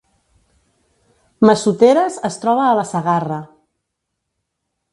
[1.49, 3.41] Massoteres es troba a la Segarra